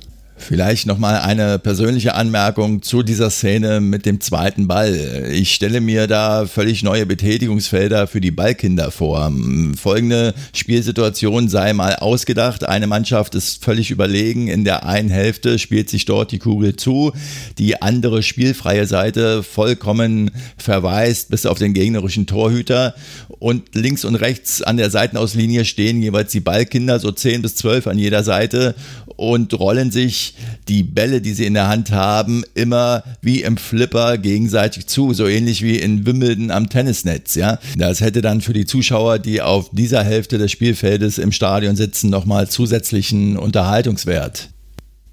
Vielleicht 0.42 0.88
nochmal 0.88 1.22
eine 1.22 1.60
persönliche 1.60 2.16
Anmerkung 2.16 2.82
zu 2.82 3.04
dieser 3.04 3.30
Szene 3.30 3.80
mit 3.80 4.08
dem 4.08 4.20
zweiten 4.20 4.68
Ball. 4.68 5.30
Ich 5.32 5.54
stelle 5.54 5.82
mir 5.82 6.08
da 6.08 6.48
völlig 6.48 6.82
neue 6.82 7.06
Betätigungsfelder 7.06 8.08
für 8.08 8.22
die 8.22 8.32
Ballkinder 8.32 8.90
vor. 8.90 9.32
Folgende 9.80 10.34
Spielsituation 10.54 11.48
sei 11.48 11.74
mal 11.74 11.98
ausgedacht. 11.98 12.68
Eine 12.68 12.88
Mannschaft 12.88 13.36
ist 13.36 13.64
völlig 13.64 13.92
überlegen. 13.92 14.48
In 14.48 14.66
der 14.66 14.86
einen 14.86 15.10
Hälfte 15.10 15.60
spielt 15.60 15.90
sich 15.90 16.06
dort 16.06 16.32
die 16.32 16.40
Kugel 16.40 16.76
zu. 16.76 17.12
Die 17.60 17.82
andere 17.82 18.24
spielfreie 18.24 18.88
Seite 18.88 19.44
vollkommen 19.44 20.32
verweist 20.58 21.30
bis 21.30 21.46
auf 21.46 21.60
den 21.60 21.74
gegnerischen 21.74 22.26
Torhüter. 22.26 22.96
Und 23.42 23.74
links 23.74 24.06
und 24.06 24.14
rechts 24.14 24.62
an 24.62 24.78
der 24.78 24.92
Seitenauslinie 24.92 25.66
stehen 25.66 26.00
jeweils 26.00 26.32
die 26.32 26.42
Ballkinder, 26.42 27.00
so 27.00 27.12
10 27.12 27.42
bis 27.42 27.56
12 27.56 27.88
an 27.88 27.98
jeder 27.98 28.24
Seite 28.24 28.76
und 29.16 29.60
rollen 29.60 29.90
sich 29.90 30.36
die 30.68 30.84
Bälle, 30.84 31.22
die 31.22 31.34
sie 31.34 31.48
in 31.48 31.56
der 31.56 31.68
Hand 31.68 31.90
haben, 31.90 32.44
immer 32.54 33.04
wie 33.24 33.42
im 33.42 33.58
Flipper 33.58 34.20
gegenseitig 34.20 34.86
zu, 34.86 35.16
so 35.16 35.28
ähnlich 35.28 35.64
wie 35.64 35.78
in 35.78 36.06
Wimbledon 36.06 36.52
am 36.52 36.70
Tennisnetz. 36.70 37.34
Ja, 37.34 37.58
das 37.76 38.02
hätte 38.02 38.22
dann 38.22 38.42
für 38.42 38.54
die 38.54 38.68
Zuschauer, 38.68 39.18
die 39.18 39.42
auf 39.42 39.72
dieser 39.72 40.04
Hälfte 40.04 40.38
des 40.38 40.52
Spielfeldes 40.52 41.18
im 41.18 41.32
Stadion 41.32 41.76
sitzen, 41.76 42.12
nochmal 42.12 42.48
zusätzlichen 42.48 43.38
Unterhaltungswert. 43.38 44.51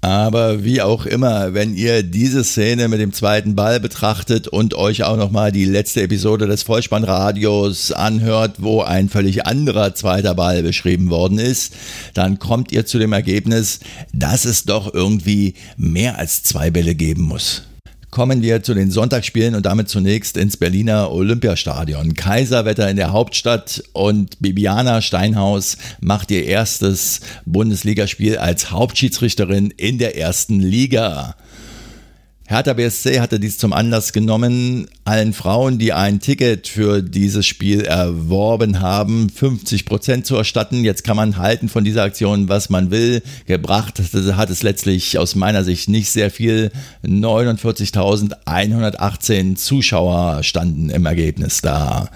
Aber 0.01 0.63
wie 0.63 0.81
auch 0.81 1.05
immer, 1.05 1.53
wenn 1.53 1.75
ihr 1.75 2.03
diese 2.03 2.45
Szene 2.45 2.87
mit 2.87 3.01
dem 3.01 3.11
zweiten 3.11 3.55
Ball 3.55 3.81
betrachtet 3.81 4.47
und 4.47 4.73
euch 4.73 5.03
auch 5.03 5.17
nochmal 5.17 5.51
die 5.51 5.65
letzte 5.65 6.03
Episode 6.03 6.47
des 6.47 6.63
Vollspannradios 6.63 7.91
anhört, 7.91 8.57
wo 8.59 8.81
ein 8.81 9.09
völlig 9.09 9.45
anderer 9.45 9.93
zweiter 9.95 10.35
Ball 10.35 10.63
beschrieben 10.63 11.09
worden 11.09 11.37
ist, 11.37 11.73
dann 12.13 12.39
kommt 12.39 12.71
ihr 12.71 12.85
zu 12.85 12.97
dem 12.97 13.11
Ergebnis, 13.11 13.81
dass 14.13 14.45
es 14.45 14.63
doch 14.63 14.93
irgendwie 14.93 15.55
mehr 15.75 16.17
als 16.17 16.43
zwei 16.43 16.71
Bälle 16.71 16.95
geben 16.95 17.23
muss 17.23 17.63
kommen 18.11 18.41
wir 18.41 18.63
zu 18.63 18.73
den 18.73 18.91
Sonntagsspielen 18.91 19.55
und 19.55 19.65
damit 19.65 19.89
zunächst 19.89 20.37
ins 20.37 20.57
Berliner 20.57 21.11
Olympiastadion. 21.11 22.13
Kaiserwetter 22.13 22.89
in 22.89 22.97
der 22.97 23.11
Hauptstadt 23.11 23.83
und 23.93 24.39
Bibiana 24.39 25.01
Steinhaus 25.01 25.77
macht 26.01 26.31
ihr 26.31 26.45
erstes 26.45 27.21
Bundesligaspiel 27.45 28.37
als 28.37 28.71
Hauptschiedsrichterin 28.71 29.71
in 29.71 29.97
der 29.97 30.17
ersten 30.17 30.59
Liga. 30.59 31.35
Hertha 32.51 32.73
BSC 32.73 33.19
hatte 33.19 33.39
dies 33.39 33.59
zum 33.59 33.73
Anlass 33.73 34.11
genommen, 34.11 34.87
allen 35.05 35.33
Frauen, 35.33 35.77
die 35.77 35.93
ein 35.93 36.19
Ticket 36.19 36.67
für 36.67 37.03
dieses 37.03 37.45
Spiel 37.45 37.81
erworben 37.81 38.81
haben, 38.81 39.29
50 39.29 39.85
Prozent 39.85 40.25
zu 40.25 40.35
erstatten. 40.35 40.83
Jetzt 40.83 41.03
kann 41.03 41.15
man 41.15 41.37
halten 41.37 41.69
von 41.69 41.83
dieser 41.83 42.01
Aktion, 42.01 42.49
was 42.49 42.71
man 42.71 42.89
will. 42.89 43.21
Gebracht 43.45 43.99
hat 43.99 44.49
es 44.49 44.63
letztlich 44.63 45.19
aus 45.19 45.35
meiner 45.35 45.63
Sicht 45.63 45.89
nicht 45.89 46.09
sehr 46.09 46.31
viel. 46.31 46.71
49.118 47.05 49.55
Zuschauer 49.55 50.41
standen 50.41 50.89
im 50.89 51.05
Ergebnis 51.05 51.61
da. 51.61 52.09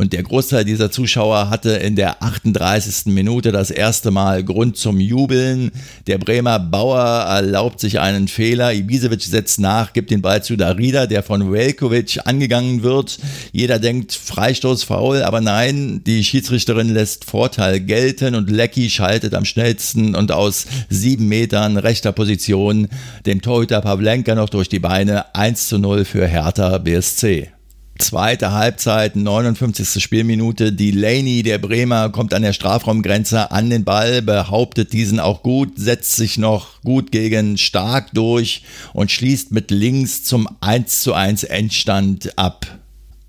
Und 0.00 0.14
der 0.14 0.22
Großteil 0.22 0.64
dieser 0.64 0.90
Zuschauer 0.90 1.50
hatte 1.50 1.72
in 1.72 1.94
der 1.94 2.22
38. 2.22 3.12
Minute 3.12 3.52
das 3.52 3.70
erste 3.70 4.10
Mal 4.10 4.42
Grund 4.42 4.78
zum 4.78 4.98
Jubeln. 4.98 5.72
Der 6.06 6.16
Bremer 6.16 6.58
Bauer 6.58 7.02
erlaubt 7.02 7.80
sich 7.80 8.00
einen 8.00 8.26
Fehler. 8.26 8.72
Ibisevic 8.72 9.20
setzt 9.20 9.60
nach, 9.60 9.92
gibt 9.92 10.10
den 10.10 10.22
Ball 10.22 10.42
zu 10.42 10.56
Darida, 10.56 11.04
der 11.04 11.22
von 11.22 11.52
Velkovic 11.52 12.18
angegangen 12.24 12.82
wird. 12.82 13.18
Jeder 13.52 13.78
denkt 13.78 14.14
Freistoß 14.14 14.84
faul, 14.84 15.22
aber 15.22 15.42
nein, 15.42 16.00
die 16.06 16.24
Schiedsrichterin 16.24 16.88
lässt 16.88 17.26
Vorteil 17.26 17.78
gelten 17.78 18.34
und 18.34 18.48
Lecky 18.48 18.88
schaltet 18.88 19.34
am 19.34 19.44
schnellsten 19.44 20.14
und 20.14 20.32
aus 20.32 20.64
sieben 20.88 21.28
Metern 21.28 21.76
rechter 21.76 22.12
Position 22.12 22.88
dem 23.26 23.42
Torhüter 23.42 23.82
Pavlenka 23.82 24.34
noch 24.34 24.48
durch 24.48 24.70
die 24.70 24.78
Beine 24.78 25.34
1 25.34 25.68
zu 25.68 25.78
0 25.78 26.06
für 26.06 26.26
Hertha 26.26 26.78
BSC. 26.78 27.50
Zweite 28.00 28.52
Halbzeit, 28.52 29.14
59. 29.14 30.02
Spielminute. 30.02 30.72
Delaney, 30.72 31.42
der 31.42 31.58
Bremer, 31.58 32.08
kommt 32.08 32.32
an 32.32 32.42
der 32.42 32.54
Strafraumgrenze 32.54 33.50
an 33.50 33.68
den 33.68 33.84
Ball, 33.84 34.22
behauptet 34.22 34.94
diesen 34.94 35.20
auch 35.20 35.42
gut, 35.42 35.74
setzt 35.76 36.16
sich 36.16 36.38
noch 36.38 36.80
gut 36.80 37.12
gegen 37.12 37.58
Stark 37.58 38.12
durch 38.14 38.64
und 38.94 39.10
schließt 39.10 39.52
mit 39.52 39.70
links 39.70 40.24
zum 40.24 40.48
1 40.60 41.02
zu 41.02 41.12
1 41.12 41.44
Endstand 41.44 42.38
ab. 42.38 42.66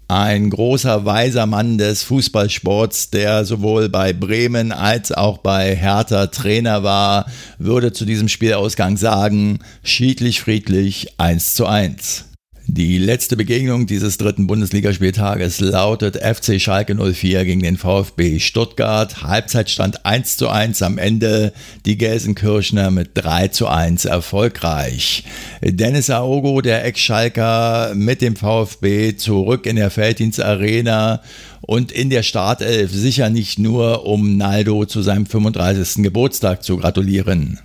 Ein 0.08 0.50
großer, 0.50 1.06
weiser 1.06 1.46
Mann 1.46 1.78
des 1.78 2.04
Fußballsports, 2.04 3.12
der 3.12 3.46
sowohl 3.46 3.90
bei 3.90 4.14
Bremen 4.14 4.72
als 4.72 5.12
auch 5.12 5.38
bei 5.38 5.76
Hertha 5.76 6.28
Trainer 6.28 6.82
war, 6.82 7.26
würde 7.60 7.92
zu 7.92 8.06
diesem 8.06 8.30
Spielausgang 8.30 8.98
sagen, 8.98 9.60
schiedlich 9.84 10.42
friedlich 10.42 11.20
1 11.20 11.56
zu 11.56 11.66
1. 11.66 12.31
Die 12.74 13.00
letzte 13.00 13.36
Begegnung 13.36 13.86
dieses 13.86 14.18
dritten 14.18 14.48
Bundesligaspieltages 14.48 15.60
lautet 15.60 16.16
FC 16.16 16.58
Schalke 16.58 16.96
04 16.96 17.44
gegen 17.44 17.62
den 17.62 17.76
VfB 17.76 18.40
Stuttgart. 18.40 19.24
Halbzeitstand 19.24 20.06
1 20.06 20.38
zu 20.38 20.48
1 20.48 20.82
am 20.82 20.98
Ende. 20.98 21.52
Die 21.86 21.98
Gelsenkirchner 21.98 22.90
mit 22.90 23.10
3 23.16 23.50
zu 23.50 23.68
1 23.68 24.06
erfolgreich. 24.06 25.26
Dennis 25.62 26.10
Aogo, 26.10 26.62
der 26.62 26.86
Ex-Schalker 26.86 27.92
mit 27.94 28.22
dem 28.22 28.38
VfB 28.38 29.18
zurück 29.18 29.66
in 29.66 29.76
der 29.76 29.90
Felddienstarena 29.90 31.22
und 31.60 31.92
in 31.92 32.10
der 32.10 32.24
Startelf 32.24 32.94
sicher 32.94 33.30
nicht 33.30 33.60
nur, 33.60 34.06
um 34.06 34.38
Naldo 34.38 34.86
zu 34.86 35.02
seinem 35.02 35.26
35. 35.26 36.04
Geburtstag 36.04 36.64
zu 36.64 36.78
gratulieren. 36.78 37.60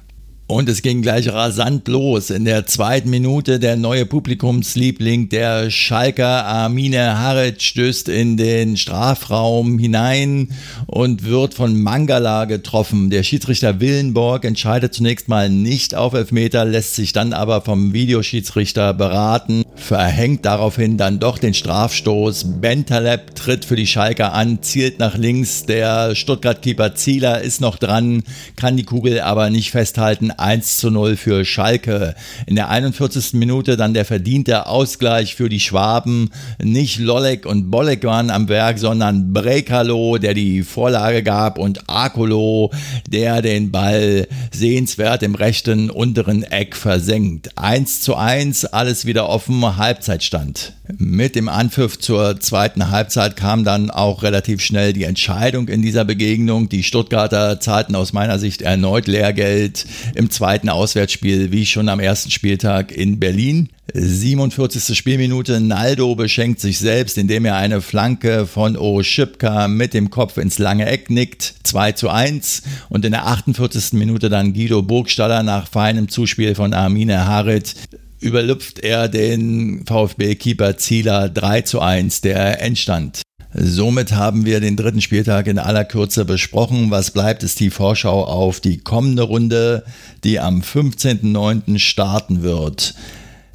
Und 0.49 0.69
es 0.69 0.83
ging 0.83 1.03
gleich 1.03 1.29
rasant 1.33 1.89
los. 1.89 2.31
In 2.31 2.45
der 2.45 2.67
zweiten 2.67 3.11
Minute 3.11 3.59
der 3.59 3.75
neue 3.75 4.07
Publikumsliebling, 4.07 5.29
der 5.29 5.71
Schalker 5.73 6.45
Armine 6.45 7.19
Harit, 7.19 7.63
stößt 7.63 8.09
in 8.09 8.37
den 8.37 8.77
Strafraum 8.77 9.77
hinein 9.81 10.51
und 10.87 11.25
wird 11.25 11.55
von 11.55 11.83
Mangala 11.83 12.45
getroffen. 12.45 13.11
Der 13.11 13.25
Schiedsrichter 13.25 13.81
Willenborg 13.81 14.45
entscheidet 14.45 14.95
zunächst 14.95 15.27
mal 15.27 15.51
nicht 15.51 15.97
auf 15.97 16.15
Elfmeter, 16.15 16.65
lässt 16.65 16.95
sich 16.95 17.13
dann 17.13 17.33
aber 17.33 17.63
vom 17.63 17.93
Videoschiedsrichter 17.93 18.95
beraten, 18.95 19.65
verhängt 19.75 20.45
daraufhin 20.45 20.97
dann 20.97 21.19
doch 21.19 21.39
den 21.39 21.55
Strafstoß. 21.55 22.61
Bentaleb 22.61 23.35
tritt 23.35 23.65
für 23.65 23.75
die 23.75 23.89
Schalker 23.89 24.33
an, 24.33 24.63
zielt 24.63 25.01
nach 25.01 25.17
links. 25.17 25.65
Der 25.65 26.15
Stuttgart-Keeper 26.15 26.95
Zieler 26.95 27.41
ist 27.41 27.61
noch 27.61 27.79
dran, 27.79 28.23
kann 28.55 28.77
die 28.77 28.85
Kugel 28.85 29.21
aber 29.21 29.51
nicht 29.51 29.73
festhalten 29.73 30.31
1 30.39 30.79
zu 30.79 30.91
0 30.91 31.17
für 31.17 31.45
Schalke. 31.45 32.15
In 32.47 32.57
der 32.57 32.69
41. 32.69 33.35
Minute 33.35 33.77
dann 33.77 33.95
der 33.95 34.05
verdiente 34.05 34.67
Ausgleich 34.67 35.35
für 35.35 35.49
die 35.49 35.61
Schwaben. 35.61 36.31
Nicht 36.63 36.99
Lollek 36.99 37.47
und 37.47 37.71
Bolek 37.71 38.05
waren 38.05 38.31
am 38.31 38.49
Werk, 38.49 38.79
sondern 38.79 39.33
Brekalo, 39.33 40.19
der 40.19 40.35
die 40.35 40.63
Vorlage 40.63 41.23
gab 41.23 41.59
und 41.59 41.89
Akolo, 41.89 42.71
der 43.09 43.43
den 43.43 43.71
Ball 43.71 44.27
sehenswert 44.53 45.23
im 45.23 45.35
rechten 45.35 45.91
unteren 45.91 46.43
Eck 46.43 46.77
versenkt. 46.77 47.51
1 47.57 48.01
zu 48.01 48.17
1, 48.17 48.67
alles 48.67 49.07
wieder 49.07 49.29
offen, 49.29 49.77
Halbzeitstand. 49.77 50.75
Mit 50.99 51.35
dem 51.35 51.49
Anpfiff 51.49 51.99
zur 51.99 52.39
zweiten 52.39 52.91
Halbzeit 52.91 53.37
kam 53.37 53.65
dann 53.65 53.91
auch 53.91 54.23
relativ 54.23 54.63
schnell 54.63 54.93
die 54.93 55.03
Entscheidung 55.03 55.69
in 55.69 55.83
dieser 55.83 56.05
Begegnung. 56.05 56.69
Die 56.69 56.85
Stuttgarter 56.85 57.59
zahlten 57.61 57.97
aus 57.97 58.13
meiner 58.13 58.39
Sicht 58.39 58.63
erneut 58.63 59.09
Lehrgeld 59.09 59.85
im 60.15 60.26
zweiten 60.31 60.69
Auswärtsspiel, 60.69 61.53
wie 61.53 61.67
schon 61.67 61.89
am 61.89 62.01
ersten 62.01 62.31
Spieltag 62.31 62.93
in 62.93 63.21
Berlin. 63.21 63.69
47. 63.95 64.97
Spielminute, 64.97 65.61
Naldo 65.61 66.15
beschenkt 66.15 66.61
sich 66.61 66.79
selbst, 66.79 67.19
indem 67.19 67.45
er 67.45 67.57
eine 67.57 67.81
Flanke 67.81 68.47
von 68.47 68.77
Oschipka 68.77 69.69
mit 69.69 69.95
dem 69.95 70.11
Kopf 70.11 70.37
ins 70.39 70.59
lange 70.59 70.87
Eck 70.87 71.09
nickt, 71.11 71.55
2 71.63 71.93
zu 71.93 72.09
1. 72.09 72.63
Und 72.89 73.05
in 73.05 73.13
der 73.13 73.27
48. 73.27 73.93
Minute 73.93 74.29
dann 74.29 74.55
Guido 74.55 74.83
Burgstaller 74.83 75.43
nach 75.43 75.69
feinem 75.69 76.09
Zuspiel 76.09 76.55
von 76.55 76.75
Armine 76.75 77.27
Harit 77.27 77.75
überlüpft 78.21 78.81
er 78.81 79.09
den 79.09 79.85
VfB-Keeper 79.87 80.77
Zieler 80.79 81.29
3 81.29 81.63
zu 81.63 81.81
1, 81.81 82.23
der 82.23 82.63
Endstand. 82.63 83.26
Somit 83.59 84.13
haben 84.13 84.45
wir 84.45 84.61
den 84.61 84.77
dritten 84.77 85.01
Spieltag 85.01 85.47
in 85.47 85.59
aller 85.59 85.87
Kürze 85.87 86.27
besprochen. 86.27 86.91
Was 86.91 87.11
bleibt, 87.11 87.43
ist 87.43 87.59
die 87.59 87.71
Vorschau 87.71 88.25
auf 88.25 88.61
die 88.61 88.77
kommende 88.77 89.23
Runde, 89.23 89.83
die 90.25 90.39
am 90.39 90.61
15.09. 90.61 91.79
starten 91.79 92.43
wird. 92.43 92.95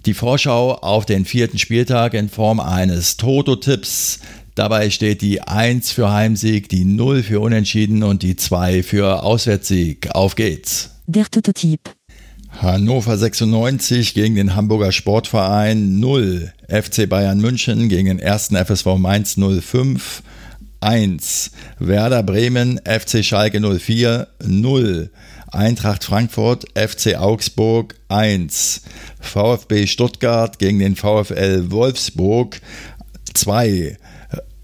Die 0.07 0.15
Vorschau 0.15 0.73
auf 0.73 1.05
den 1.05 1.25
vierten 1.25 1.59
Spieltag 1.59 2.15
in 2.15 2.29
Form 2.29 2.59
eines 2.59 3.17
Toto-Tipps. 3.17 4.21
Dabei 4.55 4.89
steht 4.89 5.21
die 5.21 5.41
1 5.41 5.91
für 5.91 6.11
Heimsieg, 6.11 6.67
die 6.67 6.83
0 6.83 7.21
für 7.21 7.39
Unentschieden 7.39 8.01
und 8.01 8.23
die 8.23 8.35
2 8.35 8.81
für 8.81 9.21
Auswärtssieg. 9.21 10.09
Auf 10.15 10.33
geht's. 10.33 10.89
Der 11.05 11.25
Toto-Tipp. 11.25 11.81
Hannover 12.59 13.17
96 13.17 14.13
gegen 14.13 14.35
den 14.35 14.55
Hamburger 14.55 14.91
Sportverein 14.91 15.99
0. 15.99 16.51
FC 16.67 17.07
Bayern 17.09 17.39
München 17.39 17.89
gegen 17.89 18.07
den 18.07 18.19
ersten 18.19 18.55
FSV 18.55 18.97
Mainz 18.97 19.35
05 19.37 20.21
1. 20.81 21.51
Werder 21.79 22.23
Bremen 22.23 22.79
FC 22.83 23.23
Schalke 23.23 23.59
04 23.61 24.27
0. 24.43 25.11
Eintracht 25.51 26.03
Frankfurt 26.03 26.65
FC 26.75 27.15
Augsburg 27.17 27.95
1. 28.09 28.81
VfB 29.19 29.87
Stuttgart 29.87 30.59
gegen 30.59 30.79
den 30.79 30.95
VfL 30.95 31.71
Wolfsburg 31.71 32.61
2. 33.33 33.97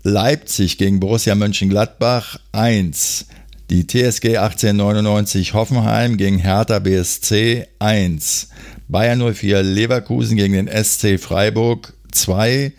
Leipzig 0.03 0.77
gegen 0.77 0.99
Borussia 0.99 1.35
Mönchengladbach 1.35 2.39
1. 2.51 3.27
Die 3.69 3.85
TSG 3.85 4.37
1899 4.37 5.53
Hoffenheim 5.53 6.15
gegen 6.15 6.37
Hertha 6.37 6.79
BSC 6.79 7.67
1. 7.79 8.47
Bayern 8.87 9.33
04 9.33 9.61
Leverkusen 9.61 10.37
gegen 10.37 10.53
den 10.53 10.69
SC 10.69 11.19
Freiburg 11.19 11.91
2. 12.13 12.71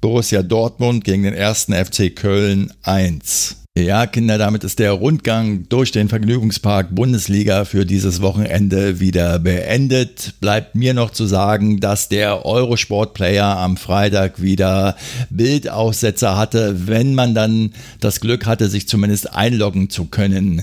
Borussia 0.00 0.44
Dortmund 0.44 1.02
gegen 1.02 1.24
den 1.24 1.34
1. 1.34 1.70
FC 1.74 2.14
Köln 2.14 2.72
1. 2.82 3.64
Ja, 3.78 4.06
Kinder, 4.06 4.38
damit 4.38 4.64
ist 4.64 4.80
der 4.80 4.90
Rundgang 4.90 5.68
durch 5.68 5.92
den 5.92 6.08
Vergnügungspark 6.08 6.92
Bundesliga 6.92 7.64
für 7.64 7.86
dieses 7.86 8.20
Wochenende 8.20 8.98
wieder 8.98 9.38
beendet. 9.38 10.34
Bleibt 10.40 10.74
mir 10.74 10.94
noch 10.94 11.12
zu 11.12 11.26
sagen, 11.26 11.78
dass 11.78 12.08
der 12.08 12.44
Eurosport-Player 12.44 13.56
am 13.56 13.76
Freitag 13.76 14.42
wieder 14.42 14.96
Bildaussetzer 15.30 16.36
hatte, 16.36 16.88
wenn 16.88 17.14
man 17.14 17.36
dann 17.36 17.70
das 18.00 18.18
Glück 18.20 18.46
hatte, 18.46 18.68
sich 18.68 18.88
zumindest 18.88 19.32
einloggen 19.32 19.90
zu 19.90 20.06
können. 20.06 20.62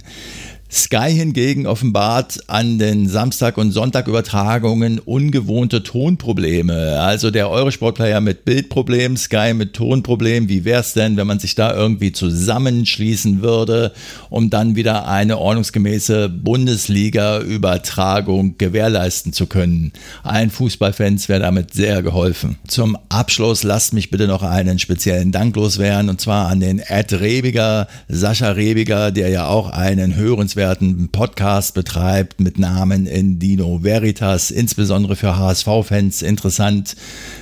Sky 0.72 1.12
hingegen 1.12 1.68
offenbart 1.68 2.40
an 2.48 2.80
den 2.80 3.08
Samstag- 3.08 3.58
und 3.58 3.72
Sonntagübertragungen 3.72 4.98
ungewohnte 5.00 5.84
Tonprobleme. 5.84 7.00
Also 7.00 7.30
der 7.30 7.52
Eurosport-Player 7.52 8.20
mit 8.20 8.46
Bildproblem, 8.46 9.16
Sky 9.16 9.54
mit 9.54 9.74
Tonproblem. 9.74 10.50
Wie 10.50 10.66
wäre 10.66 10.82
es 10.82 10.94
denn, 10.94 11.18
wenn 11.18 11.28
man 11.28 11.38
sich 11.40 11.54
da 11.54 11.72
irgendwie 11.74 12.12
zusammenschließen 12.12 13.44
würde, 13.44 13.92
um 14.30 14.50
dann 14.50 14.76
wieder 14.76 15.08
eine 15.08 15.38
ordnungsgemäße 15.38 16.30
Bundesliga-Übertragung 16.30 18.58
gewährleisten 18.58 19.34
zu 19.34 19.46
können? 19.46 19.92
Allen 20.24 20.50
Fußballfans 20.50 21.30
wäre 21.30 21.42
damit 21.42 21.76
sehr 21.76 22.02
geholfen. 22.02 22.58
Zum 22.68 22.98
Abschluss 23.10 23.62
lasst 23.62 23.94
mich 23.94 24.10
bitte 24.10 24.26
noch 24.28 24.42
einen 24.42 24.80
speziellen 24.80 25.32
Dank 25.32 25.56
loswerden 25.56 26.10
und 26.10 26.20
zwar 26.20 26.48
an 26.48 26.60
den 26.60 26.80
Ed 26.80 27.14
Rebiger, 27.14 27.88
Sascha 28.10 28.50
Rebiger, 28.50 29.12
der 29.12 29.30
ja 29.30 29.46
auch 29.48 29.70
einen 29.70 30.16
hörenswerten 30.16 30.55
hörenswerten 30.56 31.10
Podcast 31.10 31.74
betreibt 31.74 32.40
mit 32.40 32.58
Namen 32.58 33.08
Indino 33.08 33.84
Veritas, 33.84 34.52
insbesondere 34.52 35.18
für 35.18 35.38
HSV-Fans 35.38 36.22
interessant. 36.22 36.96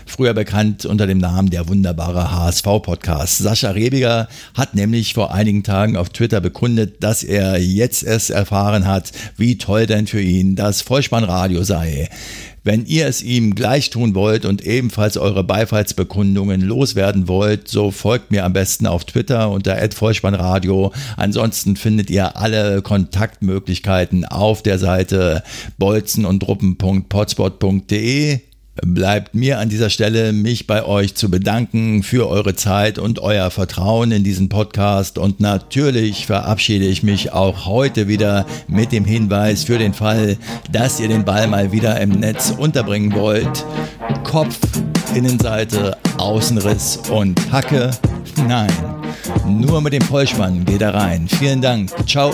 Früher 0.08 0.34
bekannt 0.34 0.86
unter 0.86 1.06
dem 1.06 1.20
Namen 1.20 1.52
der 1.52 1.68
wunderbare 1.68 2.32
HSV-Podcast. 2.32 3.38
Sascha 3.38 3.72
Rebiger 3.72 4.28
hat 4.56 4.74
nämlich 4.74 5.14
vor 5.14 5.32
einigen 5.32 5.64
Tagen 5.64 5.96
auf 5.96 6.10
Twitter 6.10 6.42
bekundet, 6.42 7.04
dass 7.04 7.24
er 7.24 7.60
jetzt 7.60 8.04
erst 8.04 8.32
erfahren 8.32 8.88
hat, 8.88 9.12
wie 9.38 9.60
toll 9.60 9.86
denn 9.86 10.08
für 10.08 10.22
ihn 10.22 10.56
das 10.56 10.82
Vollspannradio 10.82 11.64
sei. 11.64 12.10
Wenn 12.66 12.86
ihr 12.86 13.08
es 13.08 13.22
ihm 13.22 13.56
gleich 13.56 13.90
tun 13.90 14.16
wollt 14.16 14.46
und 14.46 14.66
ebenfalls 14.66 15.18
eure 15.18 15.44
Beifallsbekundungen 15.44 16.62
loswerden 16.62 17.28
wollt, 17.28 17.68
so 17.68 17.92
folgt 17.92 18.32
mir 18.32 18.46
am 18.46 18.54
besten 18.54 18.88
auf 18.88 19.04
Twitter 19.04 19.52
unter 19.52 19.78
@vollspannradio. 19.92 20.94
Ansonsten 21.18 21.76
findet 21.76 22.10
ihr 22.10 22.38
alle 22.38 22.82
Kontaktmöglichkeiten 22.82 24.24
auf 24.24 24.64
der 24.64 24.80
Seite 24.80 25.44
bolzenundruppen.potspot.de 25.78 28.40
bleibt 28.82 29.36
mir 29.36 29.60
an 29.60 29.70
dieser 29.70 29.90
Stelle, 29.90 30.34
mich 30.34 30.68
bei 30.68 30.84
euch 30.84 31.16
zu 31.16 31.30
bedanken 31.30 32.04
für 32.04 32.28
eure 32.28 32.56
Zeit 32.56 32.98
und 32.98 33.20
euer 33.20 33.52
Vertrauen 33.52 34.12
in 34.12 34.24
diesen 34.24 34.50
Podcast. 34.50 35.18
Und 35.18 35.40
natürlich 35.40 36.26
verabschiede 36.26 36.86
ich 36.86 37.04
mich 37.04 37.32
auch 37.34 37.66
heute 37.66 38.08
wieder 38.08 38.46
mit 38.68 38.92
dem 38.92 39.06
Hinweis 39.06 39.64
für 39.66 39.78
den 39.78 39.94
Fall, 39.94 40.38
dass 40.72 41.00
ihr 41.00 41.08
den 41.08 41.26
Ball 41.26 41.48
mal 41.48 41.72
wieder 41.72 42.00
im 42.02 42.10
Netz 42.10 42.54
unterbringen 42.58 43.14
wollt. 43.14 43.66
Kopf, 44.24 44.58
Innenseite, 45.14 45.98
Außenriss 46.18 47.00
und 47.12 47.52
Hacke. 47.52 47.92
Nein, 48.48 48.72
nur 49.46 49.82
mit 49.82 49.94
dem 49.94 50.02
Vollspann 50.02 50.66
geht 50.66 50.82
er 50.82 50.94
rein. 50.94 51.28
Vielen 51.28 51.62
Dank. 51.62 51.92
Ciao. 52.08 52.34